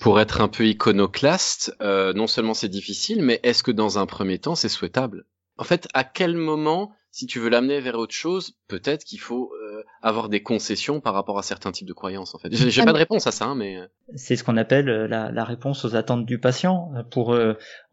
pour 0.00 0.20
être 0.20 0.40
un 0.40 0.48
peu 0.48 0.66
iconoclaste, 0.66 1.74
euh, 1.80 2.12
non 2.12 2.26
seulement 2.26 2.54
c'est 2.54 2.68
difficile, 2.68 3.22
mais 3.22 3.40
est-ce 3.42 3.62
que 3.62 3.70
dans 3.70 3.98
un 3.98 4.06
premier 4.06 4.38
temps 4.38 4.54
c'est 4.54 4.68
souhaitable? 4.68 5.24
En 5.58 5.64
fait, 5.64 5.88
à 5.94 6.04
quel 6.04 6.36
moment, 6.36 6.92
si 7.10 7.26
tu 7.26 7.38
veux 7.38 7.48
l'amener 7.48 7.80
vers 7.80 7.94
autre 7.94 8.14
chose, 8.14 8.58
peut-être 8.68 9.04
qu'il 9.04 9.20
faut 9.20 9.50
euh, 9.54 9.82
avoir 10.02 10.28
des 10.28 10.42
concessions 10.42 11.00
par 11.00 11.14
rapport 11.14 11.38
à 11.38 11.42
certains 11.42 11.72
types 11.72 11.88
de 11.88 11.94
croyances. 11.94 12.34
En 12.34 12.38
fait, 12.38 12.54
j'ai 12.54 12.84
pas 12.84 12.92
de 12.92 12.98
réponse 12.98 13.26
à 13.26 13.32
ça, 13.32 13.46
hein, 13.46 13.54
mais 13.54 13.78
euh. 13.78 13.86
c'est 14.14 14.36
ce 14.36 14.44
qu'on 14.44 14.58
appelle 14.58 14.86
la, 14.86 15.44
réponse 15.44 15.86
aux 15.86 15.96
attentes 15.96 16.26
du 16.26 16.38
patient 16.38 16.92
pour 17.10 17.34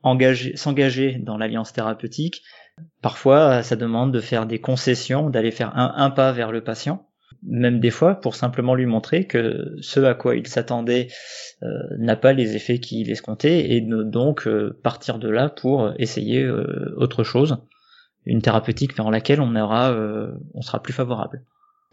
engager, 0.02 0.58
s'engager 0.58 1.20
dans 1.20 1.38
l'alliance 1.38 1.72
thérapeutique. 1.72 2.42
Parfois, 3.02 3.64
ça 3.64 3.78
demande 3.78 4.12
de 4.12 4.20
faire 4.20 4.46
des 4.46 4.60
concessions, 4.60 5.30
d'aller 5.30 5.52
faire 5.52 5.72
un 5.76 6.10
pas 6.10 6.34
vers 6.34 6.52
le 6.52 6.64
patient 6.64 7.08
même 7.44 7.80
des 7.80 7.90
fois 7.90 8.16
pour 8.16 8.36
simplement 8.36 8.76
lui 8.76 8.86
montrer 8.86 9.26
que 9.26 9.76
ce 9.82 10.00
à 10.00 10.14
quoi 10.14 10.36
il 10.36 10.48
s'attendait 10.48 11.08
euh, 11.64 11.68
n'a 11.98 12.16
pas 12.16 12.34
les 12.34 12.56
effets 12.56 12.80
qu'il 12.80 13.10
escomptait 13.10 13.72
et 13.72 13.82
donc 13.82 14.48
euh, 14.48 14.80
partir 14.84 15.20
de 15.20 15.30
là 15.30 15.50
pour 15.50 15.94
essayer 15.98 16.44
euh, 16.44 16.94
autre 16.98 17.24
chose, 17.24 17.58
une 18.26 18.42
thérapeutique 18.42 18.96
vers 18.96 19.12
laquelle 19.12 19.42
on 19.42 19.56
aura, 19.56 19.94
on 20.54 20.62
sera 20.62 20.82
plus 20.82 20.94
favorable 20.94 21.44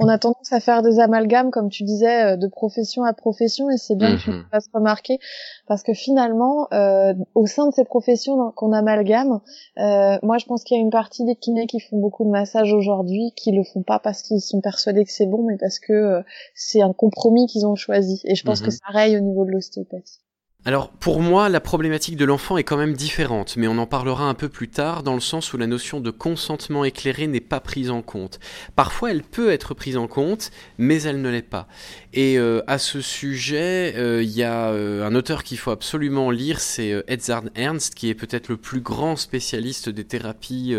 on 0.00 0.08
a 0.08 0.18
tendance 0.18 0.52
à 0.52 0.60
faire 0.60 0.82
des 0.82 0.98
amalgames, 0.98 1.50
comme 1.50 1.68
tu 1.68 1.84
disais, 1.84 2.32
euh, 2.32 2.36
de 2.36 2.48
profession 2.48 3.04
à 3.04 3.12
profession, 3.12 3.70
et 3.70 3.76
c'est 3.76 3.94
bien 3.94 4.16
que 4.16 4.22
tu 4.22 4.30
mhm. 4.30 4.44
fasses 4.50 4.68
remarquer, 4.72 5.18
parce 5.66 5.82
que 5.82 5.92
finalement, 5.92 6.68
euh, 6.72 7.12
au 7.34 7.46
sein 7.46 7.68
de 7.68 7.72
ces 7.72 7.84
professions 7.84 8.50
qu'on 8.56 8.72
amalgame, 8.72 9.40
euh, 9.78 10.18
moi 10.22 10.38
je 10.38 10.46
pense 10.46 10.64
qu'il 10.64 10.78
y 10.78 10.80
a 10.80 10.82
une 10.82 10.90
partie 10.90 11.24
des 11.24 11.36
kinés 11.36 11.66
qui 11.66 11.80
font 11.80 11.98
beaucoup 11.98 12.24
de 12.24 12.30
massages 12.30 12.72
aujourd'hui, 12.72 13.32
qui 13.36 13.52
le 13.52 13.62
font 13.62 13.82
pas 13.82 13.98
parce 13.98 14.22
qu'ils 14.22 14.40
sont 14.40 14.62
persuadés 14.62 15.04
que 15.04 15.12
c'est 15.12 15.26
bon, 15.26 15.44
mais 15.46 15.58
parce 15.58 15.78
que 15.78 16.22
c'est 16.54 16.80
un 16.80 16.92
compromis 16.94 17.46
qu'ils 17.46 17.66
ont 17.66 17.76
choisi. 17.76 18.22
Et 18.24 18.34
je 18.34 18.44
pense 18.44 18.60
que 18.60 18.66
mhm. 18.66 18.70
ça 18.72 18.86
raye 18.88 19.16
au 19.18 19.20
niveau 19.20 19.44
de 19.44 19.50
l'ostéopathie. 19.50 20.20
Alors 20.66 20.90
pour 20.90 21.22
moi, 21.22 21.48
la 21.48 21.58
problématique 21.60 22.18
de 22.18 22.26
l'enfant 22.26 22.58
est 22.58 22.64
quand 22.64 22.76
même 22.76 22.92
différente, 22.92 23.56
mais 23.56 23.66
on 23.66 23.78
en 23.78 23.86
parlera 23.86 24.24
un 24.24 24.34
peu 24.34 24.50
plus 24.50 24.68
tard 24.68 25.02
dans 25.02 25.14
le 25.14 25.20
sens 25.20 25.54
où 25.54 25.56
la 25.56 25.66
notion 25.66 26.00
de 26.00 26.10
consentement 26.10 26.84
éclairé 26.84 27.26
n'est 27.26 27.40
pas 27.40 27.60
prise 27.60 27.90
en 27.90 28.02
compte. 28.02 28.40
Parfois 28.76 29.10
elle 29.10 29.22
peut 29.22 29.50
être 29.50 29.72
prise 29.72 29.96
en 29.96 30.06
compte, 30.06 30.50
mais 30.76 31.00
elle 31.02 31.22
ne 31.22 31.30
l'est 31.30 31.40
pas. 31.40 31.66
Et 32.12 32.38
euh, 32.38 32.60
à 32.66 32.76
ce 32.76 33.00
sujet, 33.00 33.94
euh, 33.96 34.22
il 34.22 34.28
y 34.28 34.42
a 34.42 34.68
euh, 34.68 35.06
un 35.06 35.14
auteur 35.14 35.44
qu'il 35.44 35.56
faut 35.56 35.70
absolument 35.70 36.30
lire, 36.30 36.60
c'est 36.60 37.04
Edzard 37.08 37.44
Ernst, 37.54 37.94
qui 37.94 38.10
est 38.10 38.14
peut-être 38.14 38.48
le 38.48 38.58
plus 38.58 38.82
grand 38.82 39.16
spécialiste 39.16 39.88
des 39.88 40.04
thérapies 40.04 40.74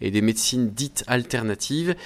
et 0.00 0.10
des 0.12 0.20
médecines 0.20 0.70
dites 0.70 1.02
alternatives 1.08 1.96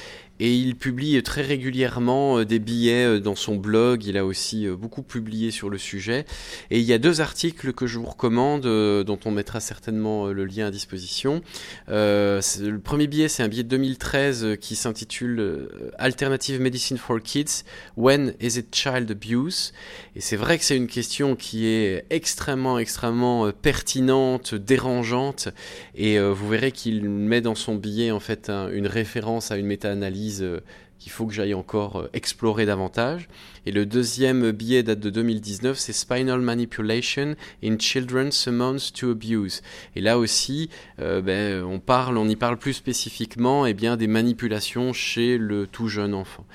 et 0.40 0.54
il 0.54 0.76
publie 0.76 1.22
très 1.22 1.42
régulièrement 1.42 2.44
des 2.44 2.58
billets 2.58 3.20
dans 3.20 3.34
son 3.34 3.56
blog. 3.56 4.04
Il 4.04 4.16
a 4.16 4.24
aussi 4.24 4.66
beaucoup 4.68 5.02
publié 5.02 5.50
sur 5.50 5.70
le 5.70 5.78
sujet. 5.78 6.24
Et 6.70 6.78
il 6.78 6.84
y 6.84 6.92
a 6.92 6.98
deux 6.98 7.20
articles 7.20 7.72
que 7.72 7.86
je 7.86 7.98
vous 7.98 8.06
recommande, 8.06 8.62
dont 8.62 9.18
on 9.24 9.30
mettra 9.30 9.60
certainement 9.60 10.26
le 10.28 10.44
lien 10.44 10.66
à 10.66 10.70
disposition. 10.70 11.42
le 11.88 12.76
premier 12.78 13.06
billet, 13.06 13.28
c'est 13.28 13.42
un 13.42 13.48
billet 13.48 13.64
de 13.64 13.68
2013 13.68 14.56
qui 14.60 14.76
s'intitule 14.76 15.68
Alternative 15.98 16.60
Medicine 16.60 16.98
for 16.98 17.20
Kids, 17.20 17.64
When 17.96 18.34
is 18.40 18.58
it 18.58 18.74
Child 18.74 19.10
Abuse? 19.10 19.72
Et 20.14 20.20
c'est 20.20 20.36
vrai 20.36 20.58
que 20.58 20.64
c'est 20.64 20.76
une 20.76 20.86
question 20.86 21.36
qui 21.36 21.66
est 21.66 22.04
extrêmement, 22.10 22.78
extrêmement 22.78 23.50
pertinente, 23.50 24.54
dérangeante, 24.54 25.48
et 25.94 26.18
vous 26.18 26.48
verrez 26.48 26.72
qu'il 26.72 27.08
met 27.08 27.40
dans 27.40 27.54
son 27.54 27.74
billet 27.74 28.10
en 28.10 28.20
fait 28.20 28.50
une 28.50 28.86
référence 28.86 29.50
à 29.50 29.56
une 29.56 29.66
méta-analyse 29.66 30.27
euh, 30.40 30.60
qu'il 30.98 31.12
faut 31.12 31.26
que 31.26 31.32
j'aille 31.32 31.54
encore 31.54 32.00
euh, 32.00 32.10
explorer 32.12 32.66
davantage. 32.66 33.28
Et 33.66 33.72
le 33.72 33.86
deuxième 33.86 34.50
billet 34.52 34.82
date 34.82 35.00
de 35.00 35.10
2019, 35.10 35.78
c'est 35.78 35.92
Spinal 35.92 36.40
Manipulation 36.40 37.34
in 37.62 37.78
Children 37.78 38.30
Amounts 38.46 38.92
to 38.94 39.10
Abuse. 39.10 39.62
Et 39.94 40.00
là 40.00 40.18
aussi, 40.18 40.70
euh, 41.00 41.20
ben, 41.20 41.62
on 41.62 41.78
parle, 41.78 42.16
on 42.16 42.28
y 42.28 42.36
parle 42.36 42.56
plus 42.56 42.72
spécifiquement 42.72 43.66
et 43.66 43.70
eh 43.70 43.74
bien, 43.74 43.96
des 43.96 44.06
manipulations 44.06 44.92
chez 44.92 45.38
le 45.38 45.66
tout 45.66 45.88
jeune 45.88 46.14
enfant. 46.14 46.46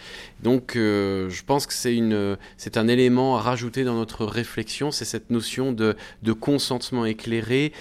Donc 0.42 0.74
je 0.76 1.44
pense 1.46 1.68
que 1.68 1.74
c'est, 1.74 1.96
une, 1.96 2.38
c'est 2.58 2.76
un 2.76 2.90
élément 2.90 3.38
à 3.38 3.42
rajouter 3.42 3.86
dans 3.86 3.96
notre 3.96 4.26
réflexion, 4.26 4.92
c'est 4.92 5.06
cette 5.06 5.30
notion 5.30 5.72
de, 5.72 5.96
de 6.22 6.34
consentement 6.34 7.06
éclairé 7.06 7.72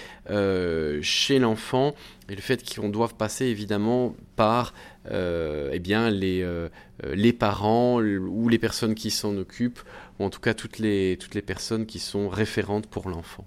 chez 1.01 1.39
l'enfant 1.39 1.93
et 2.29 2.35
le 2.35 2.41
fait 2.41 2.63
qu'on 2.73 2.87
doive 2.87 3.15
passer 3.15 3.45
évidemment 3.47 4.15
par 4.37 4.73
euh, 5.11 5.69
eh 5.73 5.79
bien, 5.79 6.09
les, 6.09 6.41
euh, 6.53 6.69
les 7.13 7.33
parents 7.33 7.99
ou 7.99 8.49
les 8.49 8.59
personnes 8.59 8.95
qui 8.95 9.11
s'en 9.11 9.35
occupent, 9.37 9.79
ou 10.19 10.25
en 10.25 10.29
tout 10.29 10.39
cas 10.39 10.53
toutes 10.53 10.79
les, 10.79 11.17
toutes 11.19 11.35
les 11.35 11.41
personnes 11.41 11.85
qui 11.85 11.99
sont 11.99 12.29
référentes 12.29 12.87
pour 12.87 13.09
l'enfant. 13.09 13.45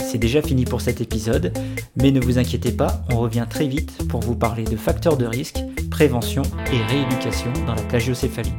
C'est 0.00 0.18
déjà 0.18 0.42
fini 0.42 0.64
pour 0.64 0.80
cet 0.80 1.00
épisode, 1.00 1.52
mais 1.96 2.10
ne 2.10 2.20
vous 2.20 2.38
inquiétez 2.38 2.72
pas, 2.72 3.04
on 3.10 3.18
revient 3.18 3.46
très 3.48 3.66
vite 3.66 4.08
pour 4.08 4.20
vous 4.20 4.36
parler 4.36 4.64
de 4.64 4.76
facteurs 4.76 5.16
de 5.16 5.26
risque, 5.26 5.58
prévention 5.90 6.42
et 6.72 6.82
rééducation 6.92 7.52
dans 7.66 7.74
la 7.74 7.82
plagiocéphalie. 7.82 8.52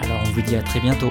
Alors 0.00 0.22
on 0.26 0.30
vous 0.30 0.42
dit 0.42 0.56
à 0.56 0.62
très 0.62 0.80
bientôt. 0.80 1.10